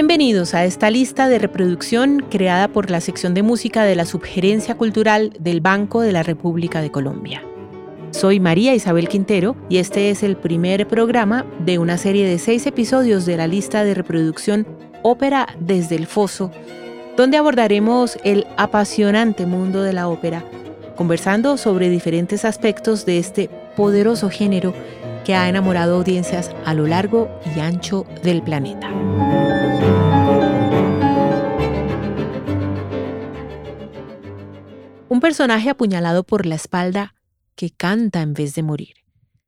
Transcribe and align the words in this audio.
Bienvenidos 0.00 0.54
a 0.54 0.64
esta 0.64 0.88
lista 0.88 1.28
de 1.28 1.38
reproducción 1.38 2.24
creada 2.30 2.68
por 2.68 2.90
la 2.90 3.02
sección 3.02 3.34
de 3.34 3.42
música 3.42 3.84
de 3.84 3.94
la 3.94 4.06
Subgerencia 4.06 4.74
Cultural 4.78 5.34
del 5.38 5.60
Banco 5.60 6.00
de 6.00 6.10
la 6.10 6.22
República 6.22 6.80
de 6.80 6.90
Colombia. 6.90 7.42
Soy 8.10 8.40
María 8.40 8.74
Isabel 8.74 9.10
Quintero 9.10 9.56
y 9.68 9.76
este 9.76 10.08
es 10.08 10.22
el 10.22 10.38
primer 10.38 10.88
programa 10.88 11.44
de 11.66 11.78
una 11.78 11.98
serie 11.98 12.26
de 12.26 12.38
seis 12.38 12.66
episodios 12.66 13.26
de 13.26 13.36
la 13.36 13.46
lista 13.46 13.84
de 13.84 13.92
reproducción 13.92 14.66
Ópera 15.02 15.46
desde 15.60 15.96
el 15.96 16.06
Foso, 16.06 16.50
donde 17.18 17.36
abordaremos 17.36 18.18
el 18.24 18.46
apasionante 18.56 19.44
mundo 19.44 19.82
de 19.82 19.92
la 19.92 20.08
ópera, 20.08 20.42
conversando 20.96 21.58
sobre 21.58 21.90
diferentes 21.90 22.46
aspectos 22.46 23.04
de 23.04 23.18
este 23.18 23.50
poderoso 23.76 24.30
género 24.30 24.72
que 25.24 25.34
ha 25.34 25.48
enamorado 25.48 25.96
audiencias 25.96 26.50
a 26.64 26.74
lo 26.74 26.86
largo 26.86 27.30
y 27.54 27.60
ancho 27.60 28.06
del 28.22 28.42
planeta. 28.42 28.90
Un 35.08 35.20
personaje 35.20 35.70
apuñalado 35.70 36.24
por 36.24 36.46
la 36.46 36.54
espalda 36.54 37.14
que 37.54 37.70
canta 37.70 38.22
en 38.22 38.32
vez 38.32 38.54
de 38.54 38.62
morir. 38.62 38.94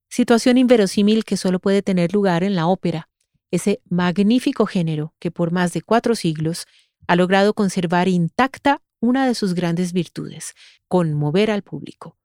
Situación 0.09 0.59
inverosímil 0.59 1.25
que 1.25 1.37
solo 1.37 1.61
puede 1.61 1.83
tener 1.83 2.13
lugar 2.13 2.45
en 2.45 2.55
la 2.55 2.67
ópera, 2.67 3.09
ese 3.51 3.81
magnífico 3.89 4.67
género 4.67 5.15
que 5.19 5.31
por 5.31 5.53
más 5.53 5.73
de 5.73 5.83
cuatro 5.83 6.15
siglos 6.15 6.67
ha 7.07 7.17
logrado 7.17 7.55
conservar 7.55 8.09
intacta 8.09 8.83
una 9.01 9.27
de 9.27 9.35
sus 9.35 9.55
grandes 9.55 9.93
virtudes, 9.93 10.55
conmover 10.89 11.51
al 11.51 11.63
público. 11.63 12.17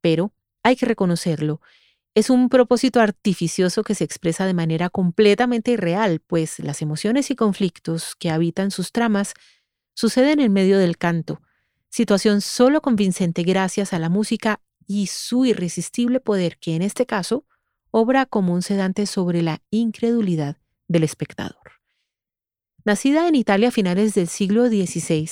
Pero, 0.00 0.32
hay 0.62 0.76
que 0.76 0.86
reconocerlo, 0.86 1.60
es 2.14 2.30
un 2.30 2.48
propósito 2.48 3.00
artificioso 3.00 3.84
que 3.84 3.94
se 3.94 4.04
expresa 4.04 4.46
de 4.46 4.54
manera 4.54 4.90
completamente 4.90 5.72
irreal, 5.72 6.20
pues 6.26 6.58
las 6.58 6.82
emociones 6.82 7.30
y 7.30 7.36
conflictos 7.36 8.14
que 8.16 8.30
habitan 8.30 8.70
sus 8.70 8.92
tramas 8.92 9.34
suceden 9.94 10.40
en 10.40 10.52
medio 10.52 10.78
del 10.78 10.96
canto, 10.98 11.40
situación 11.90 12.40
solo 12.40 12.80
convincente 12.80 13.42
gracias 13.42 13.92
a 13.92 13.98
la 13.98 14.08
música 14.08 14.60
y 14.86 15.08
su 15.08 15.44
irresistible 15.44 16.20
poder 16.20 16.58
que 16.58 16.74
en 16.74 16.82
este 16.82 17.06
caso 17.06 17.44
obra 17.90 18.26
como 18.26 18.52
un 18.52 18.62
sedante 18.62 19.06
sobre 19.06 19.42
la 19.42 19.62
incredulidad 19.70 20.56
del 20.88 21.04
espectador. 21.04 21.56
Nacida 22.84 23.28
en 23.28 23.34
Italia 23.34 23.68
a 23.68 23.72
finales 23.72 24.14
del 24.14 24.28
siglo 24.28 24.68
XVI, 24.68 25.28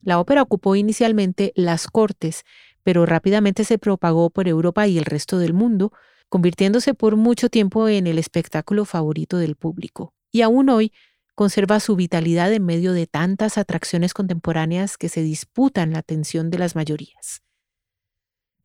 la 0.00 0.20
ópera 0.20 0.42
ocupó 0.42 0.76
inicialmente 0.76 1.52
las 1.56 1.88
cortes, 1.88 2.44
pero 2.86 3.04
rápidamente 3.04 3.64
se 3.64 3.78
propagó 3.78 4.30
por 4.30 4.46
Europa 4.46 4.86
y 4.86 4.96
el 4.96 5.06
resto 5.06 5.40
del 5.40 5.52
mundo, 5.52 5.92
convirtiéndose 6.28 6.94
por 6.94 7.16
mucho 7.16 7.48
tiempo 7.48 7.88
en 7.88 8.06
el 8.06 8.16
espectáculo 8.16 8.84
favorito 8.84 9.38
del 9.38 9.56
público. 9.56 10.14
Y 10.30 10.42
aún 10.42 10.68
hoy 10.68 10.92
conserva 11.34 11.80
su 11.80 11.96
vitalidad 11.96 12.52
en 12.52 12.64
medio 12.64 12.92
de 12.92 13.08
tantas 13.08 13.58
atracciones 13.58 14.14
contemporáneas 14.14 14.98
que 14.98 15.08
se 15.08 15.22
disputan 15.22 15.94
la 15.94 15.98
atención 15.98 16.48
de 16.48 16.58
las 16.58 16.76
mayorías. 16.76 17.42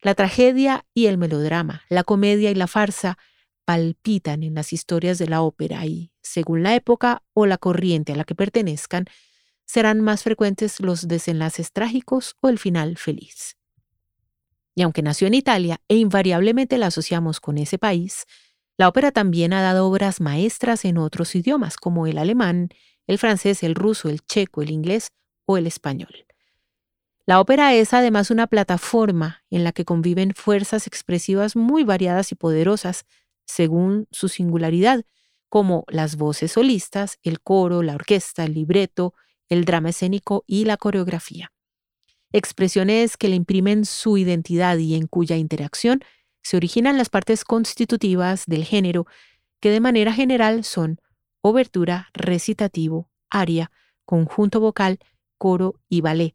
La 0.00 0.14
tragedia 0.14 0.86
y 0.94 1.06
el 1.06 1.18
melodrama, 1.18 1.82
la 1.88 2.04
comedia 2.04 2.52
y 2.52 2.54
la 2.54 2.68
farsa 2.68 3.18
palpitan 3.64 4.44
en 4.44 4.54
las 4.54 4.72
historias 4.72 5.18
de 5.18 5.26
la 5.26 5.42
ópera 5.42 5.84
y, 5.84 6.12
según 6.22 6.62
la 6.62 6.76
época 6.76 7.24
o 7.34 7.46
la 7.46 7.58
corriente 7.58 8.12
a 8.12 8.16
la 8.16 8.22
que 8.22 8.36
pertenezcan, 8.36 9.06
serán 9.66 10.00
más 10.00 10.22
frecuentes 10.22 10.78
los 10.78 11.08
desenlaces 11.08 11.72
trágicos 11.72 12.36
o 12.40 12.48
el 12.48 12.60
final 12.60 12.96
feliz. 12.98 13.56
Y 14.74 14.82
aunque 14.82 15.02
nació 15.02 15.26
en 15.26 15.34
Italia 15.34 15.80
e 15.88 15.96
invariablemente 15.96 16.78
la 16.78 16.86
asociamos 16.86 17.40
con 17.40 17.58
ese 17.58 17.78
país, 17.78 18.24
la 18.78 18.88
ópera 18.88 19.12
también 19.12 19.52
ha 19.52 19.62
dado 19.62 19.86
obras 19.86 20.20
maestras 20.20 20.84
en 20.84 20.98
otros 20.98 21.34
idiomas, 21.34 21.76
como 21.76 22.06
el 22.06 22.18
alemán, 22.18 22.70
el 23.06 23.18
francés, 23.18 23.62
el 23.62 23.74
ruso, 23.74 24.08
el 24.08 24.24
checo, 24.24 24.62
el 24.62 24.70
inglés 24.70 25.12
o 25.44 25.56
el 25.56 25.66
español. 25.66 26.26
La 27.26 27.40
ópera 27.40 27.74
es 27.74 27.94
además 27.94 28.30
una 28.30 28.46
plataforma 28.46 29.44
en 29.50 29.62
la 29.62 29.72
que 29.72 29.84
conviven 29.84 30.32
fuerzas 30.34 30.86
expresivas 30.86 31.54
muy 31.54 31.84
variadas 31.84 32.32
y 32.32 32.34
poderosas, 32.34 33.04
según 33.44 34.08
su 34.10 34.28
singularidad, 34.28 35.04
como 35.48 35.84
las 35.88 36.16
voces 36.16 36.52
solistas, 36.52 37.18
el 37.22 37.40
coro, 37.40 37.82
la 37.82 37.94
orquesta, 37.94 38.44
el 38.44 38.54
libreto, 38.54 39.14
el 39.48 39.64
drama 39.64 39.90
escénico 39.90 40.44
y 40.46 40.64
la 40.64 40.78
coreografía. 40.78 41.52
Expresiones 42.32 43.16
que 43.16 43.28
le 43.28 43.36
imprimen 43.36 43.84
su 43.84 44.16
identidad 44.16 44.78
y 44.78 44.94
en 44.94 45.06
cuya 45.06 45.36
interacción 45.36 46.02
se 46.42 46.56
originan 46.56 46.98
las 46.98 47.08
partes 47.08 47.44
constitutivas 47.44 48.44
del 48.46 48.64
género, 48.64 49.06
que 49.60 49.70
de 49.70 49.80
manera 49.80 50.12
general 50.12 50.64
son 50.64 50.98
obertura, 51.42 52.08
recitativo, 52.14 53.10
aria, 53.30 53.70
conjunto 54.04 54.60
vocal, 54.60 54.98
coro 55.38 55.80
y 55.88 56.00
ballet, 56.00 56.34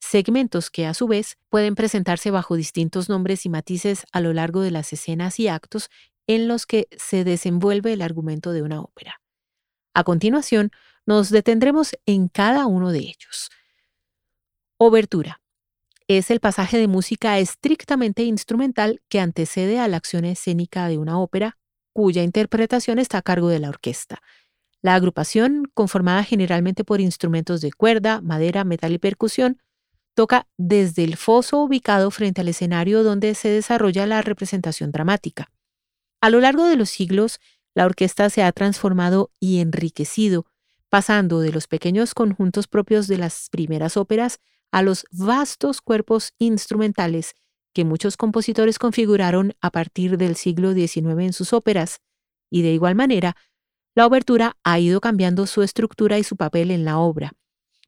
segmentos 0.00 0.70
que 0.70 0.86
a 0.86 0.94
su 0.94 1.06
vez 1.06 1.38
pueden 1.48 1.74
presentarse 1.74 2.30
bajo 2.30 2.56
distintos 2.56 3.08
nombres 3.08 3.46
y 3.46 3.48
matices 3.48 4.04
a 4.12 4.20
lo 4.20 4.32
largo 4.32 4.60
de 4.60 4.70
las 4.70 4.92
escenas 4.92 5.40
y 5.40 5.48
actos 5.48 5.90
en 6.26 6.46
los 6.46 6.66
que 6.66 6.88
se 6.96 7.24
desenvuelve 7.24 7.92
el 7.92 8.02
argumento 8.02 8.52
de 8.52 8.62
una 8.62 8.80
ópera. 8.80 9.20
A 9.94 10.04
continuación, 10.04 10.70
nos 11.06 11.30
detendremos 11.30 11.96
en 12.06 12.28
cada 12.28 12.66
uno 12.66 12.92
de 12.92 12.98
ellos. 12.98 13.50
Obertura 14.80 15.40
es 16.06 16.30
el 16.30 16.38
pasaje 16.38 16.78
de 16.78 16.86
música 16.86 17.40
estrictamente 17.40 18.22
instrumental 18.22 19.02
que 19.08 19.18
antecede 19.18 19.80
a 19.80 19.88
la 19.88 19.96
acción 19.96 20.24
escénica 20.24 20.86
de 20.86 20.98
una 20.98 21.18
ópera, 21.18 21.58
cuya 21.92 22.22
interpretación 22.22 23.00
está 23.00 23.18
a 23.18 23.22
cargo 23.22 23.48
de 23.48 23.58
la 23.58 23.70
orquesta. 23.70 24.22
La 24.80 24.94
agrupación, 24.94 25.68
conformada 25.74 26.22
generalmente 26.22 26.84
por 26.84 27.00
instrumentos 27.00 27.60
de 27.60 27.72
cuerda, 27.72 28.20
madera, 28.20 28.62
metal 28.62 28.92
y 28.92 28.98
percusión, 28.98 29.60
toca 30.14 30.46
desde 30.56 31.02
el 31.02 31.16
foso 31.16 31.58
ubicado 31.58 32.12
frente 32.12 32.42
al 32.42 32.48
escenario 32.48 33.02
donde 33.02 33.34
se 33.34 33.48
desarrolla 33.48 34.06
la 34.06 34.22
representación 34.22 34.92
dramática. 34.92 35.50
A 36.20 36.30
lo 36.30 36.38
largo 36.38 36.66
de 36.66 36.76
los 36.76 36.88
siglos, 36.88 37.40
la 37.74 37.84
orquesta 37.84 38.30
se 38.30 38.44
ha 38.44 38.52
transformado 38.52 39.32
y 39.40 39.58
enriquecido, 39.58 40.46
pasando 40.88 41.40
de 41.40 41.50
los 41.50 41.66
pequeños 41.66 42.14
conjuntos 42.14 42.68
propios 42.68 43.08
de 43.08 43.18
las 43.18 43.48
primeras 43.50 43.96
óperas 43.96 44.38
a 44.72 44.82
los 44.82 45.04
vastos 45.10 45.80
cuerpos 45.80 46.32
instrumentales 46.38 47.34
que 47.72 47.84
muchos 47.84 48.16
compositores 48.16 48.78
configuraron 48.78 49.54
a 49.60 49.70
partir 49.70 50.18
del 50.18 50.36
siglo 50.36 50.72
XIX 50.72 51.20
en 51.20 51.32
sus 51.32 51.52
óperas, 51.52 52.00
y 52.50 52.62
de 52.62 52.72
igual 52.72 52.94
manera, 52.94 53.36
la 53.94 54.06
obertura 54.06 54.56
ha 54.64 54.78
ido 54.78 55.00
cambiando 55.00 55.46
su 55.46 55.62
estructura 55.62 56.18
y 56.18 56.24
su 56.24 56.36
papel 56.36 56.70
en 56.70 56.84
la 56.84 56.98
obra. 56.98 57.32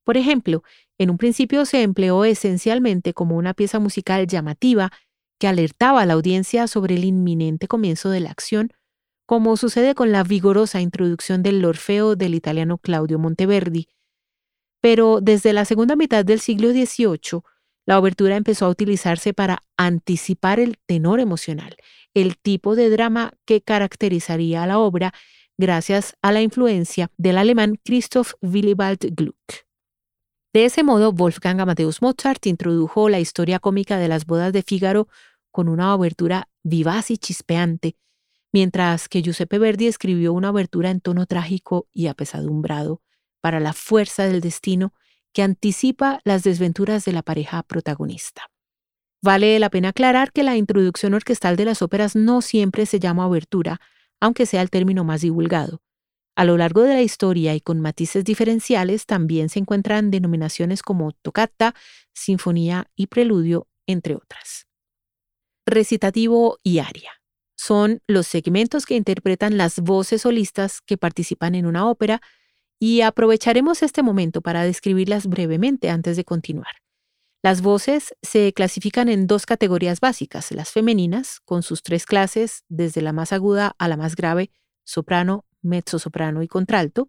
Por 0.04 0.16
ejemplo, 0.16 0.62
en 0.98 1.10
un 1.10 1.18
principio 1.18 1.64
se 1.64 1.82
empleó 1.82 2.24
esencialmente 2.24 3.14
como 3.14 3.36
una 3.36 3.54
pieza 3.54 3.78
musical 3.78 4.26
llamativa 4.26 4.90
que 5.38 5.48
alertaba 5.48 6.02
a 6.02 6.06
la 6.06 6.14
audiencia 6.14 6.66
sobre 6.66 6.96
el 6.96 7.04
inminente 7.04 7.68
comienzo 7.68 8.10
de 8.10 8.20
la 8.20 8.30
acción, 8.30 8.72
como 9.26 9.56
sucede 9.56 9.94
con 9.94 10.12
la 10.12 10.24
vigorosa 10.24 10.80
introducción 10.80 11.42
del 11.42 11.64
Orfeo 11.64 12.16
del 12.16 12.34
italiano 12.34 12.78
Claudio 12.78 13.18
Monteverdi, 13.18 13.86
pero 14.80 15.20
desde 15.20 15.52
la 15.52 15.64
segunda 15.64 15.96
mitad 15.96 16.24
del 16.24 16.40
siglo 16.40 16.70
XVIII, 16.70 17.42
la 17.86 17.98
obertura 17.98 18.36
empezó 18.36 18.66
a 18.66 18.70
utilizarse 18.70 19.34
para 19.34 19.64
anticipar 19.76 20.60
el 20.60 20.78
tenor 20.86 21.20
emocional, 21.20 21.76
el 22.14 22.36
tipo 22.38 22.76
de 22.76 22.90
drama 22.90 23.32
que 23.44 23.62
caracterizaría 23.62 24.62
a 24.62 24.66
la 24.66 24.78
obra 24.78 25.12
gracias 25.58 26.14
a 26.22 26.32
la 26.32 26.40
influencia 26.40 27.10
del 27.16 27.38
alemán 27.38 27.78
Christoph 27.84 28.32
Willibald 28.40 29.14
Gluck. 29.14 29.36
De 30.52 30.64
ese 30.64 30.82
modo, 30.82 31.12
Wolfgang 31.12 31.60
Amadeus 31.60 32.02
Mozart 32.02 32.46
introdujo 32.46 33.08
la 33.08 33.20
historia 33.20 33.60
cómica 33.60 33.98
de 33.98 34.08
las 34.08 34.26
bodas 34.26 34.52
de 34.52 34.62
Fígaro 34.62 35.06
con 35.52 35.68
una 35.68 35.94
obertura 35.94 36.48
vivaz 36.62 37.10
y 37.10 37.18
chispeante, 37.18 37.96
mientras 38.52 39.08
que 39.08 39.22
Giuseppe 39.22 39.58
Verdi 39.58 39.86
escribió 39.86 40.32
una 40.32 40.50
obertura 40.50 40.90
en 40.90 41.00
tono 41.00 41.26
trágico 41.26 41.86
y 41.92 42.08
apesadumbrado, 42.08 43.02
para 43.40 43.60
la 43.60 43.72
fuerza 43.72 44.24
del 44.24 44.40
destino 44.40 44.92
que 45.32 45.42
anticipa 45.42 46.20
las 46.24 46.42
desventuras 46.42 47.04
de 47.04 47.12
la 47.12 47.22
pareja 47.22 47.62
protagonista. 47.62 48.50
Vale 49.22 49.58
la 49.58 49.70
pena 49.70 49.90
aclarar 49.90 50.32
que 50.32 50.42
la 50.42 50.56
introducción 50.56 51.14
orquestal 51.14 51.56
de 51.56 51.66
las 51.66 51.82
óperas 51.82 52.16
no 52.16 52.40
siempre 52.40 52.86
se 52.86 52.98
llama 52.98 53.26
obertura, 53.26 53.80
aunque 54.18 54.46
sea 54.46 54.62
el 54.62 54.70
término 54.70 55.04
más 55.04 55.20
divulgado. 55.20 55.82
A 56.36 56.44
lo 56.44 56.56
largo 56.56 56.82
de 56.82 56.94
la 56.94 57.02
historia 57.02 57.54
y 57.54 57.60
con 57.60 57.80
matices 57.80 58.24
diferenciales 58.24 59.04
también 59.04 59.50
se 59.50 59.58
encuentran 59.58 60.10
denominaciones 60.10 60.82
como 60.82 61.12
toccata, 61.12 61.74
sinfonía 62.14 62.86
y 62.96 63.08
preludio, 63.08 63.68
entre 63.86 64.14
otras. 64.14 64.66
Recitativo 65.66 66.58
y 66.62 66.78
aria. 66.78 67.12
Son 67.56 68.00
los 68.06 68.26
segmentos 68.26 68.86
que 68.86 68.94
interpretan 68.94 69.58
las 69.58 69.80
voces 69.80 70.22
solistas 70.22 70.80
que 70.80 70.96
participan 70.96 71.54
en 71.54 71.66
una 71.66 71.90
ópera 71.90 72.22
y 72.80 73.02
aprovecharemos 73.02 73.82
este 73.82 74.02
momento 74.02 74.40
para 74.40 74.64
describirlas 74.64 75.26
brevemente 75.26 75.90
antes 75.90 76.16
de 76.16 76.24
continuar. 76.24 76.74
Las 77.42 77.62
voces 77.62 78.14
se 78.22 78.52
clasifican 78.52 79.08
en 79.08 79.26
dos 79.26 79.46
categorías 79.46 80.00
básicas, 80.00 80.50
las 80.52 80.70
femeninas, 80.70 81.40
con 81.44 81.62
sus 81.62 81.82
tres 81.82 82.06
clases, 82.06 82.64
desde 82.68 83.02
la 83.02 83.12
más 83.12 83.32
aguda 83.32 83.74
a 83.78 83.86
la 83.86 83.96
más 83.96 84.16
grave, 84.16 84.50
soprano, 84.84 85.44
mezzosoprano 85.62 86.42
y 86.42 86.48
contralto, 86.48 87.08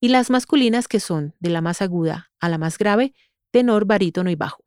y 0.00 0.08
las 0.08 0.30
masculinas 0.30 0.88
que 0.88 1.00
son 1.00 1.34
de 1.40 1.50
la 1.50 1.60
más 1.60 1.82
aguda 1.82 2.30
a 2.40 2.48
la 2.48 2.58
más 2.58 2.78
grave, 2.78 3.14
tenor, 3.50 3.84
barítono 3.84 4.30
y 4.30 4.36
bajo. 4.36 4.64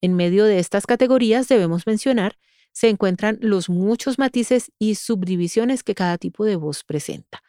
En 0.00 0.14
medio 0.14 0.44
de 0.44 0.58
estas 0.58 0.86
categorías 0.86 1.48
debemos 1.48 1.86
mencionar 1.86 2.38
se 2.72 2.88
encuentran 2.88 3.38
los 3.40 3.68
muchos 3.68 4.18
matices 4.18 4.70
y 4.78 4.94
subdivisiones 4.94 5.82
que 5.82 5.94
cada 5.94 6.16
tipo 6.16 6.44
de 6.44 6.56
voz 6.56 6.84
presenta. 6.84 7.42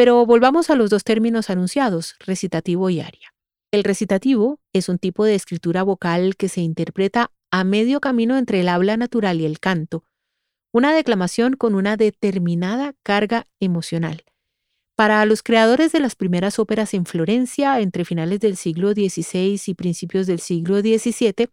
Pero 0.00 0.24
volvamos 0.24 0.70
a 0.70 0.76
los 0.76 0.88
dos 0.88 1.04
términos 1.04 1.50
anunciados, 1.50 2.16
recitativo 2.20 2.88
y 2.88 3.00
aria. 3.00 3.34
El 3.70 3.84
recitativo 3.84 4.58
es 4.72 4.88
un 4.88 4.96
tipo 4.96 5.26
de 5.26 5.34
escritura 5.34 5.82
vocal 5.82 6.36
que 6.36 6.48
se 6.48 6.62
interpreta 6.62 7.32
a 7.50 7.64
medio 7.64 8.00
camino 8.00 8.38
entre 8.38 8.60
el 8.60 8.70
habla 8.70 8.96
natural 8.96 9.42
y 9.42 9.44
el 9.44 9.60
canto, 9.60 10.04
una 10.72 10.94
declamación 10.94 11.52
con 11.52 11.74
una 11.74 11.98
determinada 11.98 12.94
carga 13.02 13.46
emocional. 13.60 14.24
Para 14.96 15.22
los 15.26 15.42
creadores 15.42 15.92
de 15.92 16.00
las 16.00 16.16
primeras 16.16 16.58
óperas 16.58 16.94
en 16.94 17.04
Florencia, 17.04 17.78
entre 17.78 18.06
finales 18.06 18.40
del 18.40 18.56
siglo 18.56 18.92
XVI 18.92 19.60
y 19.66 19.74
principios 19.74 20.26
del 20.26 20.40
siglo 20.40 20.80
XVII, 20.80 21.50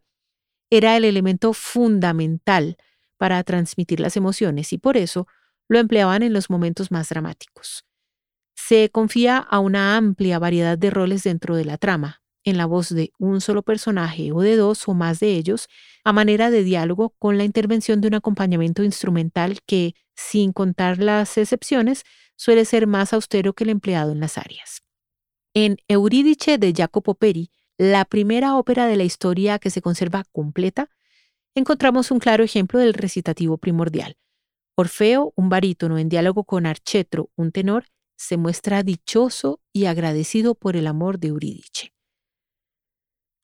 era 0.69 0.95
el 0.95 1.03
elemento 1.03 1.51
fundamental 1.51 2.77
para 3.17 3.44
transmitir 3.44 3.99
las 3.99 4.15
emociones 4.15 4.71
y 4.71 4.77
por 4.77 4.95
eso 4.95 5.27
lo 5.67 5.79
empleaban 5.79 6.23
en 6.23 6.31
los 6.31 6.49
momentos 6.49 6.91
más 6.91 7.09
dramáticos. 7.09 7.87
Se 8.59 8.89
confía 8.89 9.38
a 9.38 9.59
una 9.59 9.95
amplia 9.95 10.39
variedad 10.39 10.77
de 10.77 10.89
roles 10.89 11.24
dentro 11.24 11.56
de 11.56 11.63
la 11.63 11.77
trama, 11.77 12.21
en 12.44 12.57
la 12.57 12.65
voz 12.65 12.89
de 12.89 13.12
un 13.19 13.39
solo 13.39 13.62
personaje 13.62 14.31
o 14.31 14.42
de 14.42 14.56
dos 14.56 14.88
o 14.88 14.94
más 14.94 15.19
de 15.19 15.36
ellos, 15.36 15.69
a 16.04 16.12
manera 16.12 16.50
de 16.50 16.63
diálogo 16.63 17.13
con 17.19 17.38
la 17.38 17.44
intervención 17.44 18.01
de 18.01 18.07
un 18.07 18.15
acompañamiento 18.15 18.83
instrumental 18.83 19.59
que, 19.65 19.94
sin 20.15 20.54
contar 20.54 20.98
las 20.98 21.38
excepciones, 21.38 22.04
suele 22.36 22.65
ser 22.65 22.88
más 22.88 23.13
austero 23.13 23.54
que 23.54 23.63
el 23.63 23.69
empleado 23.69 24.12
en 24.12 24.19
las 24.19 24.38
áreas. 24.38 24.81
En 25.54 25.77
Eurídice 25.88 26.57
de 26.57 26.74
Jacopo 26.75 27.15
Peri, 27.15 27.51
la 27.77 28.06
primera 28.06 28.56
ópera 28.57 28.88
de 28.88 28.95
la 28.95 29.04
historia 29.04 29.59
que 29.59 29.69
se 29.69 29.81
conserva 29.81 30.24
completa, 30.31 30.89
encontramos 31.54 32.12
un 32.12 32.19
claro 32.19 32.44
ejemplo 32.44 32.80
del 32.80 32.95
recitativo 32.95 33.57
primordial. 33.57 34.18
Orfeo, 34.75 35.31
un 35.36 35.50
barítono 35.50 35.98
en 35.98 36.09
diálogo 36.09 36.44
con 36.44 36.65
Archetro, 36.65 37.30
un 37.36 37.51
tenor, 37.51 37.86
se 38.18 38.36
muestra 38.36 38.84
dichoso 38.84 39.62
y 39.72 39.86
agradecido 39.86 40.56
por 40.56 40.75
el 40.75 40.88
amor 40.88 41.19
de 41.19 41.30
Eurídice. 41.30 41.94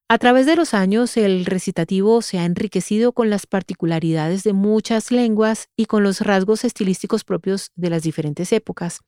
A 0.10 0.18
través 0.18 0.46
de 0.46 0.56
los 0.56 0.74
años, 0.74 1.16
el 1.18 1.46
recitativo 1.46 2.22
se 2.22 2.38
ha 2.38 2.46
enriquecido 2.46 3.14
con 3.14 3.30
las 3.30 3.48
particularidades 3.48 4.44
de 4.44 4.54
muchas 4.54 5.12
lenguas 5.12 5.70
y 5.78 5.86
con 5.86 6.04
los 6.04 6.22
rasgos 6.22 6.66
estilísticos 6.66 7.24
propios 7.24 7.72
de 7.75 7.90
las 7.90 8.04
diferentes 8.04 8.52
épocas, 8.52 9.00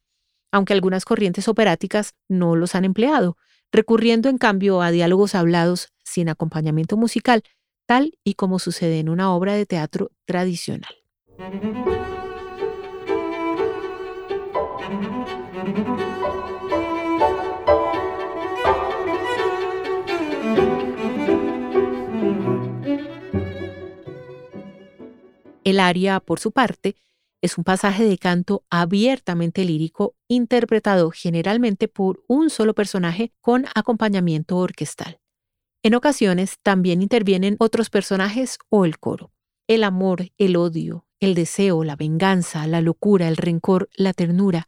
aunque 0.52 0.74
algunas 0.74 1.06
corrientes 1.06 1.48
operáticas 1.48 2.14
no 2.30 2.56
los 2.56 2.76
han 2.76 2.86
empleado, 2.86 3.38
recurriendo 3.72 4.30
en 4.30 4.38
cambio 4.38 4.82
a 4.82 4.90
diálogos 4.90 5.36
hablados 5.36 5.90
sin 6.04 6.30
acompañamiento 6.30 6.98
musical, 6.98 7.44
tal 7.86 8.18
y 8.24 8.36
como 8.36 8.58
sucede 8.58 9.00
en 9.00 9.10
una 9.10 9.34
obra 9.34 9.54
de 9.54 9.66
teatro 9.66 10.12
tradicional. 10.26 10.96
El 25.64 25.80
aria, 25.80 26.20
por 26.20 26.40
su 26.40 26.52
parte, 26.52 26.96
es 27.42 27.58
un 27.58 27.64
pasaje 27.64 28.06
de 28.06 28.18
canto 28.20 28.64
abiertamente 28.70 29.66
lírico 29.66 30.16
interpretado 30.28 31.10
generalmente 31.10 31.88
por 31.88 32.24
un 32.28 32.50
solo 32.52 32.76
personaje 32.76 33.34
con 33.42 33.66
acompañamiento 33.74 34.58
orquestal. 34.58 35.20
En 35.82 35.96
ocasiones 35.96 36.60
también 36.62 37.02
intervienen 37.02 37.56
otros 37.60 37.90
personajes 37.90 38.60
o 38.70 38.86
el 38.86 39.00
coro. 39.00 39.32
El 39.68 39.84
amor, 39.84 40.28
el 40.38 40.56
odio, 40.56 41.08
el 41.20 41.34
deseo, 41.34 41.84
la 41.84 41.96
venganza, 41.96 42.68
la 42.68 42.82
locura, 42.82 43.28
el 43.28 43.38
rencor, 43.38 43.90
la 43.96 44.14
ternura 44.14 44.68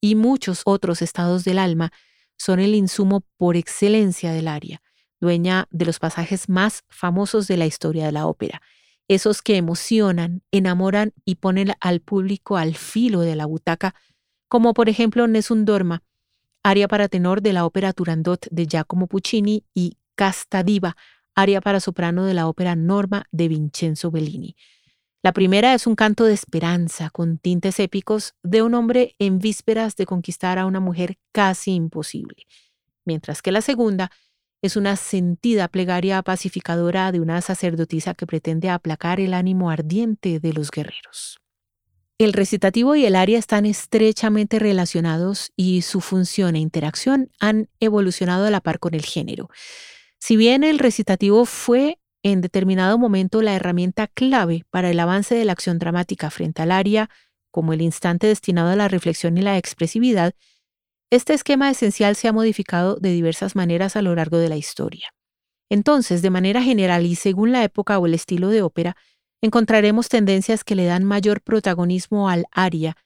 y 0.00 0.14
muchos 0.14 0.62
otros 0.64 1.02
estados 1.02 1.44
del 1.44 1.58
alma 1.58 1.92
son 2.36 2.60
el 2.60 2.74
insumo 2.74 3.24
por 3.36 3.56
excelencia 3.56 4.32
del 4.32 4.48
aria, 4.48 4.80
dueña 5.20 5.66
de 5.70 5.84
los 5.84 5.98
pasajes 5.98 6.48
más 6.48 6.84
famosos 6.88 7.48
de 7.48 7.56
la 7.56 7.66
historia 7.66 8.06
de 8.06 8.12
la 8.12 8.26
ópera, 8.26 8.62
esos 9.08 9.42
que 9.42 9.56
emocionan, 9.56 10.42
enamoran 10.52 11.14
y 11.24 11.36
ponen 11.36 11.72
al 11.80 12.00
público 12.00 12.56
al 12.56 12.74
filo 12.74 13.20
de 13.20 13.36
la 13.36 13.46
butaca, 13.46 13.94
como 14.48 14.74
por 14.74 14.88
ejemplo 14.88 15.26
Nessun 15.26 15.64
Dorma, 15.64 16.02
aria 16.62 16.88
para 16.88 17.08
tenor 17.08 17.42
de 17.42 17.52
la 17.52 17.64
ópera 17.64 17.92
Turandot 17.92 18.46
de 18.50 18.66
Giacomo 18.66 19.06
Puccini 19.06 19.64
y 19.74 19.96
Casta 20.14 20.62
Diva, 20.62 20.96
aria 21.34 21.60
para 21.60 21.80
soprano 21.80 22.24
de 22.24 22.34
la 22.34 22.48
ópera 22.48 22.76
Norma 22.76 23.24
de 23.30 23.48
Vincenzo 23.48 24.10
Bellini. 24.10 24.56
La 25.28 25.34
primera 25.34 25.74
es 25.74 25.86
un 25.86 25.94
canto 25.94 26.24
de 26.24 26.32
esperanza 26.32 27.10
con 27.10 27.36
tintes 27.36 27.80
épicos 27.80 28.32
de 28.42 28.62
un 28.62 28.72
hombre 28.72 29.14
en 29.18 29.38
vísperas 29.40 29.94
de 29.94 30.06
conquistar 30.06 30.58
a 30.58 30.64
una 30.64 30.80
mujer 30.80 31.18
casi 31.32 31.72
imposible, 31.72 32.46
mientras 33.04 33.42
que 33.42 33.52
la 33.52 33.60
segunda 33.60 34.10
es 34.62 34.74
una 34.74 34.96
sentida 34.96 35.68
plegaria 35.68 36.22
pacificadora 36.22 37.12
de 37.12 37.20
una 37.20 37.42
sacerdotisa 37.42 38.14
que 38.14 38.26
pretende 38.26 38.70
aplacar 38.70 39.20
el 39.20 39.34
ánimo 39.34 39.68
ardiente 39.68 40.40
de 40.40 40.54
los 40.54 40.70
guerreros. 40.70 41.38
El 42.16 42.32
recitativo 42.32 42.96
y 42.96 43.04
el 43.04 43.14
aria 43.14 43.38
están 43.38 43.66
estrechamente 43.66 44.58
relacionados 44.58 45.52
y 45.56 45.82
su 45.82 46.00
función 46.00 46.56
e 46.56 46.60
interacción 46.60 47.30
han 47.38 47.68
evolucionado 47.80 48.46
a 48.46 48.50
la 48.50 48.62
par 48.62 48.78
con 48.78 48.94
el 48.94 49.04
género. 49.04 49.50
Si 50.18 50.38
bien 50.38 50.64
el 50.64 50.78
recitativo 50.78 51.44
fue 51.44 51.98
en 52.22 52.40
determinado 52.40 52.98
momento 52.98 53.42
la 53.42 53.54
herramienta 53.54 54.06
clave 54.06 54.64
para 54.70 54.90
el 54.90 55.00
avance 55.00 55.34
de 55.34 55.44
la 55.44 55.52
acción 55.52 55.78
dramática 55.78 56.30
frente 56.30 56.62
al 56.62 56.72
aria, 56.72 57.10
como 57.50 57.72
el 57.72 57.82
instante 57.82 58.26
destinado 58.26 58.70
a 58.70 58.76
la 58.76 58.88
reflexión 58.88 59.38
y 59.38 59.42
la 59.42 59.56
expresividad, 59.56 60.34
este 61.10 61.32
esquema 61.32 61.70
esencial 61.70 62.16
se 62.16 62.28
ha 62.28 62.32
modificado 62.32 62.96
de 62.96 63.12
diversas 63.12 63.56
maneras 63.56 63.96
a 63.96 64.02
lo 64.02 64.14
largo 64.14 64.38
de 64.38 64.48
la 64.48 64.56
historia. 64.56 65.14
Entonces, 65.70 66.22
de 66.22 66.30
manera 66.30 66.62
general 66.62 67.06
y 67.06 67.14
según 67.14 67.52
la 67.52 67.64
época 67.64 67.98
o 67.98 68.06
el 68.06 68.14
estilo 68.14 68.48
de 68.48 68.62
ópera, 68.62 68.96
encontraremos 69.40 70.08
tendencias 70.08 70.64
que 70.64 70.74
le 70.74 70.84
dan 70.84 71.04
mayor 71.04 71.40
protagonismo 71.40 72.28
al 72.28 72.46
aria, 72.50 72.96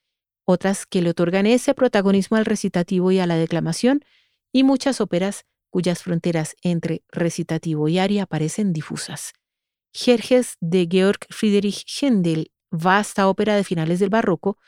otras 0.44 0.86
que 0.86 1.02
le 1.02 1.10
otorgan 1.10 1.46
ese 1.46 1.74
protagonismo 1.74 2.36
al 2.36 2.44
recitativo 2.44 3.12
y 3.12 3.20
a 3.20 3.26
la 3.26 3.36
declamación, 3.36 4.04
y 4.52 4.64
muchas 4.64 5.00
óperas 5.00 5.44
cuyas 5.72 6.02
fronteras 6.02 6.54
entre 6.62 7.02
recitativo 7.08 7.88
y 7.88 7.98
aria 7.98 8.26
parecen 8.26 8.74
difusas. 8.74 9.32
Jerjes 9.94 10.56
de 10.60 10.86
Georg 10.88 11.20
Friedrich 11.30 11.84
Händel, 11.86 12.52
vasta 12.70 13.26
ópera 13.26 13.56
de 13.56 13.64
finales 13.64 13.98
del 13.98 14.10
barroco, 14.10 14.58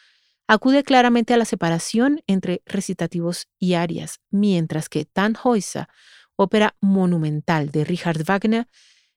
acude 0.49 0.83
claramente 0.83 1.35
a 1.35 1.37
la 1.37 1.45
separación 1.45 2.23
entre 2.27 2.63
recitativos 2.65 3.49
y 3.59 3.75
arias, 3.75 4.21
mientras 4.31 4.89
que 4.89 5.05
Tannhäuser, 5.05 5.89
ópera 6.37 6.75
monumental 6.81 7.71
de 7.71 7.85
Richard 7.85 8.25
Wagner, 8.25 8.67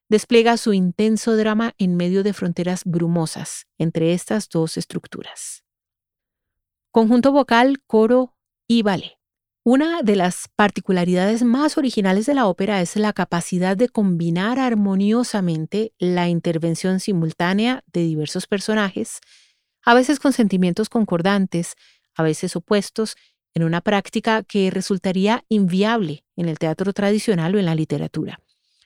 despliega 0.09 0.57
su 0.57 0.73
intenso 0.73 1.37
drama 1.37 1.73
en 1.77 1.95
medio 1.95 2.21
de 2.21 2.33
fronteras 2.33 2.83
brumosas 2.83 3.65
entre 3.77 4.13
estas 4.13 4.49
dos 4.49 4.77
estructuras. 4.77 5.63
Conjunto 6.91 7.31
vocal, 7.31 7.81
coro 7.87 8.35
y 8.67 8.81
ballet. 8.81 9.17
Una 9.69 10.01
de 10.01 10.15
las 10.15 10.47
particularidades 10.55 11.43
más 11.43 11.77
originales 11.77 12.25
de 12.25 12.33
la 12.33 12.47
ópera 12.47 12.81
es 12.81 12.95
la 12.95 13.11
capacidad 13.11 13.75
de 13.75 13.89
combinar 13.89 14.59
armoniosamente 14.59 15.91
la 15.99 16.29
intervención 16.29 17.01
simultánea 17.01 17.83
de 17.91 17.99
diversos 18.03 18.47
personajes 18.47 19.19
a 19.83 19.93
veces 19.93 20.21
con 20.21 20.31
sentimientos 20.31 20.87
concordantes, 20.87 21.75
a 22.15 22.23
veces 22.23 22.55
opuestos, 22.55 23.17
en 23.53 23.65
una 23.65 23.81
práctica 23.81 24.41
que 24.41 24.71
resultaría 24.71 25.43
inviable 25.49 26.23
en 26.37 26.47
el 26.47 26.59
teatro 26.59 26.93
tradicional 26.93 27.53
o 27.53 27.59
en 27.59 27.65
la 27.65 27.75
literatura. 27.75 28.39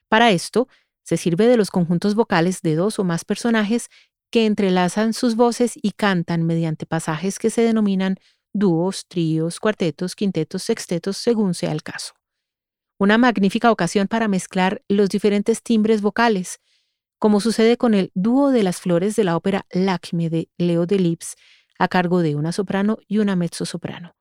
Para 0.10 0.32
esto, 0.32 0.68
se 1.04 1.16
sirve 1.16 1.46
de 1.46 1.58
los 1.58 1.70
conjuntos 1.70 2.16
vocales 2.16 2.64
de 2.64 2.74
dos 2.74 2.98
o 2.98 3.04
más 3.04 3.24
personajes 3.24 3.90
que 4.32 4.48
entrelazan 4.48 5.14
sus 5.14 5.36
voces 5.36 5.74
y 5.80 5.92
cantan 5.92 6.42
mediante 6.42 6.88
pasajes 6.88 7.38
que 7.38 7.52
se 7.52 7.62
denominan 7.62 8.18
dúos, 8.54 9.06
tríos, 9.08 9.60
cuartetos, 9.60 10.16
quintetos, 10.16 10.64
sextetos, 10.64 11.18
según 11.18 11.54
sea 11.54 11.72
el 11.72 11.84
caso. 11.84 12.14
Una 12.98 13.18
magnífica 13.18 13.72
ocasión 13.72 14.08
para 14.08 14.28
mezclar 14.28 14.84
los 14.88 15.10
diferentes 15.10 15.64
timbres 15.64 16.02
vocales, 16.02 16.60
como 17.18 17.40
sucede 17.40 17.78
con 17.78 17.94
el 17.94 18.12
dúo 18.14 18.52
de 18.52 18.64
las 18.64 18.80
flores 18.80 19.16
de 19.16 19.24
la 19.24 19.36
ópera 19.36 19.66
Lakme 19.72 20.30
de 20.30 20.50
Leo 20.58 20.86
de 20.86 21.00
Lips, 21.00 21.36
a 21.80 21.88
cargo 21.88 22.22
de 22.22 22.36
una 22.36 22.52
soprano 22.52 22.98
y 23.08 23.18
una 23.18 23.36
mezzosoprano. 23.36 24.16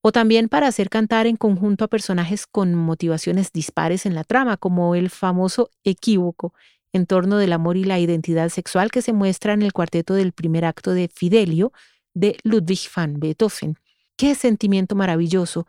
O 0.00 0.12
también 0.12 0.48
para 0.48 0.68
hacer 0.68 0.88
cantar 0.88 1.26
en 1.26 1.36
conjunto 1.36 1.84
a 1.84 1.88
personajes 1.88 2.46
con 2.46 2.74
motivaciones 2.74 3.52
dispares 3.52 4.06
en 4.06 4.14
la 4.14 4.24
trama, 4.24 4.56
como 4.56 4.94
el 4.94 5.10
famoso 5.10 5.70
equívoco 5.84 6.54
en 6.92 7.06
torno 7.06 7.36
del 7.38 7.52
amor 7.52 7.76
y 7.76 7.84
la 7.84 7.98
identidad 7.98 8.48
sexual 8.48 8.90
que 8.90 9.02
se 9.02 9.12
muestra 9.12 9.52
en 9.52 9.62
el 9.62 9.72
cuarteto 9.72 10.14
del 10.14 10.32
primer 10.32 10.64
acto 10.64 10.92
de 10.92 11.08
Fidelio 11.08 11.72
de 12.16 12.38
Ludwig 12.42 12.88
van 12.96 13.20
Beethoven. 13.20 13.76
Qué 14.16 14.34
sentimiento 14.34 14.96
maravilloso 14.96 15.66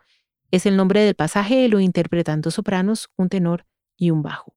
Es 0.50 0.64
el 0.64 0.76
nombre 0.78 1.02
del 1.02 1.14
pasaje, 1.14 1.68
lo 1.68 1.78
interpretan 1.78 2.40
dos 2.40 2.54
sopranos, 2.54 3.10
un 3.16 3.28
tenor 3.28 3.66
y 3.98 4.10
un 4.10 4.22
bajo. 4.22 4.56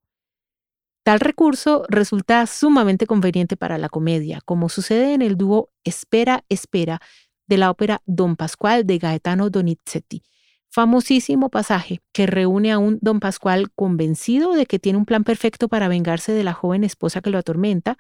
Tal 1.03 1.19
recurso 1.19 1.83
resulta 1.89 2.47
sumamente 2.47 3.05
conveniente 3.05 3.57
para 3.57 3.77
la 3.77 3.89
comedia, 3.89 4.39
como 4.45 4.69
sucede 4.69 5.13
en 5.13 5.21
el 5.21 5.35
dúo 5.35 5.69
Espera, 5.83 6.45
Espera 6.47 7.01
de 7.45 7.57
la 7.57 7.69
ópera 7.69 8.01
Don 8.05 8.37
Pascual 8.37 8.85
de 8.85 8.97
Gaetano 8.97 9.49
Donizetti, 9.49 10.23
famosísimo 10.69 11.49
pasaje 11.49 11.99
que 12.13 12.25
reúne 12.25 12.71
a 12.71 12.79
un 12.79 12.99
Don 13.01 13.19
Pascual 13.19 13.69
convencido 13.73 14.53
de 14.53 14.65
que 14.65 14.79
tiene 14.79 14.97
un 14.97 15.05
plan 15.05 15.25
perfecto 15.25 15.67
para 15.67 15.89
vengarse 15.89 16.31
de 16.31 16.45
la 16.45 16.53
joven 16.53 16.85
esposa 16.85 17.19
que 17.19 17.31
lo 17.31 17.37
atormenta, 17.37 17.97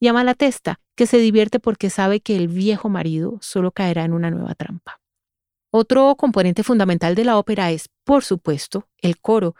y 0.00 0.08
a 0.08 0.12
Malatesta, 0.12 0.80
que 0.94 1.06
se 1.06 1.18
divierte 1.18 1.60
porque 1.60 1.90
sabe 1.90 2.20
que 2.20 2.36
el 2.36 2.48
viejo 2.48 2.88
marido 2.88 3.38
solo 3.40 3.72
caerá 3.72 4.04
en 4.04 4.12
una 4.12 4.30
nueva 4.30 4.54
trampa. 4.54 5.00
Otro 5.70 6.14
componente 6.16 6.62
fundamental 6.62 7.14
de 7.14 7.24
la 7.24 7.38
ópera 7.38 7.70
es, 7.70 7.88
por 8.04 8.24
supuesto, 8.24 8.88
el 8.98 9.18
coro, 9.20 9.54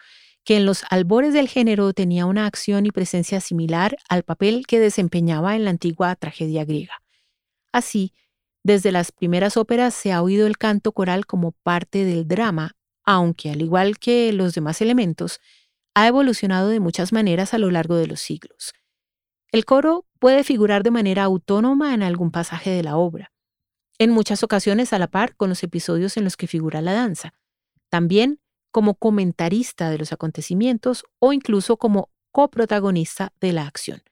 que 0.45 0.57
en 0.57 0.65
los 0.65 0.85
albores 0.89 1.35
del 1.35 1.49
género 1.49 1.93
tenía 1.93 2.25
una 2.25 2.47
acción 2.47 2.87
y 2.87 2.91
presencia 2.91 3.41
similar 3.41 3.97
al 4.09 4.23
papel 4.23 4.67
que 4.67 4.81
desempeñaba 4.81 5.55
en 5.55 5.65
la 5.65 5.71
antigua 5.71 6.17
tragedia 6.17 6.65
griega. 6.65 7.03
Así, 7.73 8.15
desde 8.65 8.91
las 8.91 9.13
primeras 9.13 9.57
óperas 9.57 9.95
se 9.95 10.13
ha 10.13 10.23
oído 10.23 10.47
el 10.47 10.57
canto 10.57 10.93
coral 10.93 11.27
como 11.27 11.53
parte 11.53 12.05
del 12.05 12.27
drama, 12.27 12.77
aunque 13.05 13.51
al 13.51 13.61
igual 13.61 13.99
que 13.99 14.33
los 14.33 14.55
demás 14.55 14.81
elementos, 14.81 15.41
ha 15.95 16.07
evolucionado 16.07 16.69
de 16.69 16.81
muchas 16.81 17.13
maneras 17.13 17.53
a 17.53 17.59
lo 17.59 17.71
largo 17.71 17.97
de 17.97 18.07
los 18.07 18.21
siglos. 18.21 18.73
El 19.51 19.65
coro 19.65 20.07
puede 20.19 20.45
figurar 20.45 20.83
de 20.83 20.91
manera 20.91 21.25
autónoma 21.25 21.95
en 21.95 22.03
algún 22.03 22.31
pasaje 22.31 22.71
de 22.71 22.83
la 22.83 22.97
obra, 22.97 23.33
en 23.99 24.11
muchas 24.11 24.43
ocasiones 24.43 24.93
a 24.93 24.99
la 24.99 25.09
par 25.09 25.37
con 25.37 25.49
los 25.49 25.63
episodios 25.63 26.17
en 26.17 26.25
los 26.25 26.37
que 26.37 26.47
figura 26.47 26.83
la 26.83 26.93
danza. 26.93 27.35
También 27.89 28.41
como 28.71 28.95
comentarista 28.95 29.91
de 29.91 29.99
los 29.99 30.13
acontecimientos 30.13 31.05
o 31.19 31.33
incluso 31.33 31.79
como 31.79 32.11
coprotagonista 32.31 33.33
de 33.41 33.53
la 33.53 33.67
acción. 33.67 34.03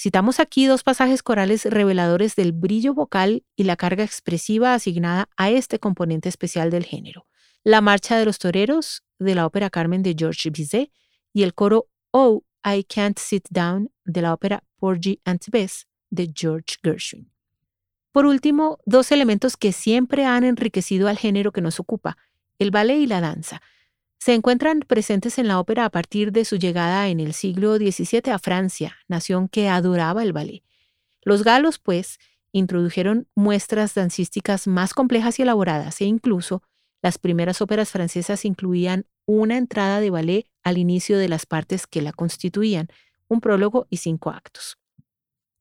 Citamos 0.00 0.40
aquí 0.40 0.66
dos 0.66 0.82
pasajes 0.82 1.22
corales 1.22 1.66
reveladores 1.66 2.36
del 2.36 2.52
brillo 2.52 2.94
vocal 2.94 3.44
y 3.56 3.64
la 3.64 3.76
carga 3.76 4.04
expresiva 4.04 4.72
asignada 4.72 5.28
a 5.36 5.50
este 5.50 5.78
componente 5.78 6.28
especial 6.28 6.70
del 6.70 6.84
género. 6.84 7.26
La 7.64 7.82
Marcha 7.82 8.16
de 8.16 8.24
los 8.24 8.38
Toreros 8.38 9.02
de 9.18 9.34
la 9.34 9.44
ópera 9.44 9.68
Carmen 9.68 10.02
de 10.02 10.14
George 10.16 10.48
Bizet 10.50 10.90
y 11.34 11.42
el 11.42 11.52
coro 11.52 11.88
Oh, 12.12 12.42
I 12.64 12.84
Can't 12.84 13.18
Sit 13.18 13.46
Down 13.50 13.90
de 14.04 14.22
la 14.22 14.34
ópera 14.34 14.64
Porgy 14.76 15.20
and 15.24 15.40
Bess 15.50 15.86
de 16.10 16.30
George 16.34 16.76
Gershwin. 16.82 17.30
Por 18.12 18.26
último, 18.26 18.78
dos 18.86 19.12
elementos 19.12 19.56
que 19.56 19.72
siempre 19.72 20.24
han 20.24 20.44
enriquecido 20.44 21.08
al 21.08 21.18
género 21.18 21.52
que 21.52 21.60
nos 21.60 21.78
ocupa, 21.78 22.18
el 22.58 22.70
ballet 22.70 22.98
y 22.98 23.06
la 23.06 23.20
danza, 23.20 23.62
se 24.18 24.34
encuentran 24.34 24.80
presentes 24.80 25.38
en 25.38 25.48
la 25.48 25.58
ópera 25.58 25.86
a 25.86 25.90
partir 25.90 26.30
de 26.30 26.44
su 26.44 26.56
llegada 26.56 27.08
en 27.08 27.20
el 27.20 27.32
siglo 27.32 27.76
XVII 27.76 28.32
a 28.32 28.38
Francia, 28.38 28.96
nación 29.08 29.48
que 29.48 29.68
adoraba 29.68 30.22
el 30.22 30.34
ballet. 30.34 30.62
Los 31.22 31.42
galos, 31.42 31.78
pues, 31.78 32.18
introdujeron 32.52 33.28
muestras 33.34 33.94
dancísticas 33.94 34.66
más 34.66 34.92
complejas 34.92 35.38
y 35.38 35.42
elaboradas 35.42 36.00
e 36.02 36.04
incluso 36.04 36.62
las 37.00 37.16
primeras 37.16 37.62
óperas 37.62 37.90
francesas 37.90 38.44
incluían 38.44 39.06
una 39.24 39.56
entrada 39.56 40.00
de 40.00 40.10
ballet 40.10 40.49
al 40.62 40.78
inicio 40.78 41.18
de 41.18 41.28
las 41.28 41.46
partes 41.46 41.86
que 41.86 42.02
la 42.02 42.12
constituían, 42.12 42.88
un 43.28 43.40
prólogo 43.40 43.86
y 43.90 43.98
cinco 43.98 44.30
actos. 44.30 44.78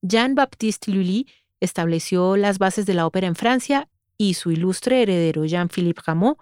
Jean-Baptiste 0.02 0.92
Lully 0.92 1.28
estableció 1.60 2.38
las 2.38 2.58
bases 2.58 2.86
de 2.86 2.94
la 2.94 3.06
ópera 3.06 3.28
en 3.28 3.36
Francia 3.36 3.90
y 4.18 4.34
su 4.36 4.52
ilustre 4.52 5.02
heredero 5.02 5.46
Jean-Philippe 5.46 6.02
Rameau 6.06 6.38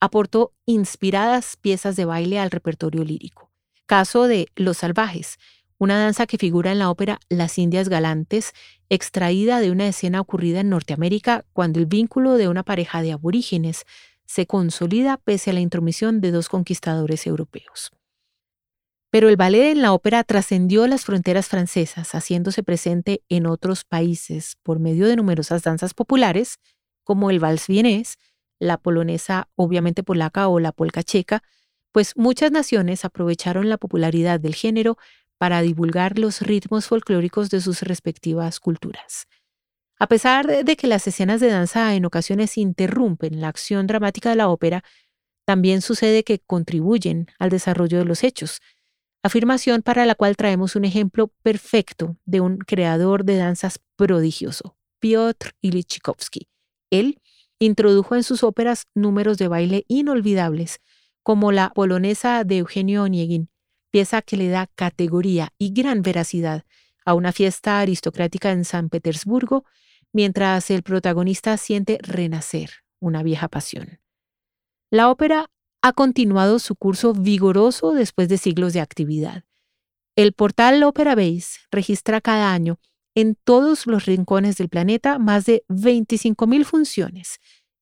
aportó 0.00 0.52
inspiradas 0.66 1.56
piezas 1.56 1.96
de 1.96 2.04
baile 2.04 2.38
al 2.38 2.50
repertorio 2.50 3.04
lírico. 3.04 3.50
Caso 3.86 4.24
de 4.24 4.48
Los 4.54 4.78
Salvajes, 4.78 5.38
una 5.78 5.98
danza 5.98 6.26
que 6.26 6.38
figura 6.38 6.72
en 6.72 6.78
la 6.78 6.90
ópera 6.90 7.20
Las 7.28 7.58
Indias 7.58 7.88
Galantes, 7.88 8.52
extraída 8.88 9.60
de 9.60 9.70
una 9.70 9.86
escena 9.88 10.20
ocurrida 10.20 10.60
en 10.60 10.70
Norteamérica 10.70 11.44
cuando 11.52 11.78
el 11.78 11.86
vínculo 11.86 12.34
de 12.34 12.48
una 12.48 12.64
pareja 12.64 13.02
de 13.02 13.12
aborígenes 13.12 13.84
se 14.26 14.46
consolida 14.46 15.16
pese 15.16 15.50
a 15.50 15.54
la 15.54 15.60
intromisión 15.60 16.20
de 16.20 16.32
dos 16.32 16.48
conquistadores 16.48 17.26
europeos. 17.26 17.92
Pero 19.10 19.28
el 19.28 19.36
ballet 19.36 19.70
en 19.72 19.80
la 19.80 19.92
ópera 19.92 20.22
trascendió 20.22 20.86
las 20.86 21.04
fronteras 21.04 21.48
francesas, 21.48 22.14
haciéndose 22.14 22.62
presente 22.62 23.22
en 23.28 23.46
otros 23.46 23.84
países 23.84 24.56
por 24.62 24.80
medio 24.80 25.06
de 25.06 25.16
numerosas 25.16 25.62
danzas 25.62 25.94
populares, 25.94 26.58
como 27.04 27.30
el 27.30 27.40
vals 27.40 27.66
vienés, 27.68 28.18
la 28.58 28.76
polonesa 28.76 29.48
obviamente 29.54 30.02
polaca 30.02 30.48
o 30.48 30.60
la 30.60 30.72
polca 30.72 31.02
checa, 31.02 31.42
pues 31.92 32.16
muchas 32.16 32.52
naciones 32.52 33.04
aprovecharon 33.04 33.70
la 33.70 33.78
popularidad 33.78 34.40
del 34.40 34.54
género 34.54 34.98
para 35.38 35.62
divulgar 35.62 36.18
los 36.18 36.42
ritmos 36.42 36.86
folclóricos 36.86 37.48
de 37.48 37.60
sus 37.60 37.82
respectivas 37.82 38.60
culturas. 38.60 39.26
A 39.98 40.06
pesar 40.06 40.64
de 40.64 40.76
que 40.76 40.86
las 40.86 41.06
escenas 41.06 41.40
de 41.40 41.48
danza 41.48 41.94
en 41.94 42.04
ocasiones 42.04 42.58
interrumpen 42.58 43.40
la 43.40 43.48
acción 43.48 43.86
dramática 43.86 44.30
de 44.30 44.36
la 44.36 44.48
ópera, 44.48 44.84
también 45.44 45.80
sucede 45.80 46.24
que 46.24 46.40
contribuyen 46.40 47.26
al 47.38 47.50
desarrollo 47.50 47.98
de 47.98 48.04
los 48.04 48.22
hechos, 48.22 48.60
afirmación 49.28 49.82
para 49.82 50.04
la 50.04 50.14
cual 50.14 50.36
traemos 50.36 50.76
un 50.76 50.84
ejemplo 50.84 51.32
perfecto 51.42 52.16
de 52.26 52.40
un 52.40 52.58
creador 52.58 53.24
de 53.24 53.36
danzas 53.36 53.80
prodigioso, 53.96 54.76
Piotr 54.98 55.52
Ilyich 55.62 55.86
Tchaikovsky. 55.86 56.48
Él 56.90 57.20
Introdujo 57.60 58.14
en 58.14 58.22
sus 58.22 58.44
óperas 58.44 58.86
números 58.94 59.36
de 59.36 59.48
baile 59.48 59.84
inolvidables, 59.88 60.80
como 61.24 61.50
la 61.50 61.70
polonesa 61.70 62.44
de 62.44 62.58
Eugenio 62.58 63.02
Onegin, 63.02 63.50
pieza 63.90 64.22
que 64.22 64.36
le 64.36 64.48
da 64.48 64.68
categoría 64.76 65.52
y 65.58 65.72
gran 65.72 66.02
veracidad 66.02 66.64
a 67.04 67.14
una 67.14 67.32
fiesta 67.32 67.80
aristocrática 67.80 68.52
en 68.52 68.64
San 68.64 68.90
Petersburgo, 68.90 69.64
mientras 70.12 70.70
el 70.70 70.84
protagonista 70.84 71.56
siente 71.56 71.98
renacer 72.00 72.70
una 73.00 73.24
vieja 73.24 73.48
pasión. 73.48 73.98
La 74.90 75.10
ópera 75.10 75.50
ha 75.88 75.92
continuado 75.92 76.58
su 76.58 76.76
curso 76.76 77.14
vigoroso 77.14 77.92
después 77.92 78.28
de 78.28 78.38
siglos 78.38 78.74
de 78.74 78.80
actividad. 78.80 79.44
El 80.16 80.32
portal 80.32 80.82
Opera 80.82 81.14
Base 81.14 81.60
registra 81.70 82.20
cada 82.20 82.52
año 82.52 82.78
en 83.14 83.36
todos 83.42 83.86
los 83.86 84.04
rincones 84.04 84.56
del 84.58 84.68
planeta 84.68 85.18
más 85.18 85.46
de 85.46 85.64
25.000 85.68 86.64
funciones 86.64 87.40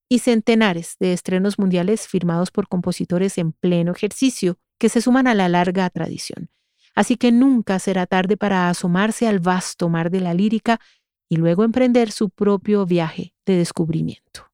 y 0.09 0.19
centenares 0.19 0.95
de 0.99 1.13
estrenos 1.13 1.59
mundiales 1.59 2.07
firmados 2.07 2.49
por 2.49 2.69
compositores 2.69 3.37
en 3.37 3.51
pleno 3.51 3.91
ejercicio 3.91 4.57
que 4.79 4.89
se 4.89 5.01
suman 5.01 5.27
a 5.27 5.35
la 5.35 5.49
larga 5.49 5.89
tradición. 5.89 6.49
Así 6.95 7.17
que 7.17 7.31
nunca 7.31 7.77
será 7.77 8.07
tarde 8.07 8.37
para 8.37 8.69
asomarse 8.69 9.27
al 9.27 9.39
vasto 9.39 9.89
mar 9.89 10.09
de 10.09 10.21
la 10.21 10.33
lírica 10.33 10.79
y 11.29 11.35
luego 11.35 11.63
emprender 11.63 12.11
su 12.11 12.29
propio 12.29 12.85
viaje 12.85 13.33
de 13.45 13.57
descubrimiento. 13.57 14.49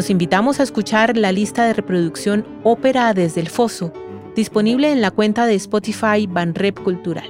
Los 0.00 0.08
invitamos 0.08 0.60
a 0.60 0.62
escuchar 0.62 1.18
la 1.18 1.30
lista 1.30 1.66
de 1.66 1.74
reproducción 1.74 2.46
Ópera 2.62 3.12
desde 3.12 3.42
el 3.42 3.50
Foso, 3.50 3.92
disponible 4.34 4.90
en 4.90 5.02
la 5.02 5.10
cuenta 5.10 5.44
de 5.44 5.54
Spotify 5.56 6.26
Banrep 6.26 6.82
Cultural. 6.82 7.28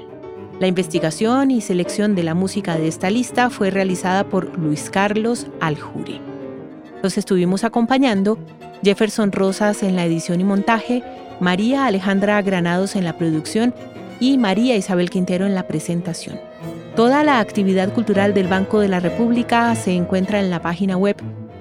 La 0.60 0.68
investigación 0.68 1.50
y 1.50 1.62
selección 1.62 2.14
de 2.14 2.22
la 2.22 2.34
música 2.34 2.76
de 2.76 2.86
esta 2.86 3.10
lista 3.10 3.50
fue 3.50 3.70
realizada 3.70 4.28
por 4.28 4.56
Luis 4.56 4.88
Carlos 4.88 5.48
Aljure. 5.60 6.20
Los 7.02 7.18
estuvimos 7.18 7.64
acompañando 7.64 8.38
Jefferson 8.84 9.32
Rosas 9.32 9.82
en 9.82 9.96
la 9.96 10.04
edición 10.04 10.40
y 10.40 10.44
montaje, 10.44 11.02
María 11.40 11.86
Alejandra 11.86 12.40
Granados 12.40 12.94
en 12.94 13.02
la 13.02 13.18
producción 13.18 13.74
y 14.20 14.38
María 14.38 14.76
Isabel 14.76 15.10
Quintero 15.10 15.44
en 15.44 15.56
la 15.56 15.66
presentación. 15.66 16.38
Toda 16.94 17.24
la 17.24 17.40
actividad 17.40 17.92
cultural 17.92 18.32
del 18.32 18.46
Banco 18.46 18.78
de 18.78 18.86
la 18.86 19.00
República 19.00 19.74
se 19.74 19.90
encuentra 19.90 20.38
en 20.38 20.50
la 20.50 20.62
página 20.62 20.96
web 20.96 21.16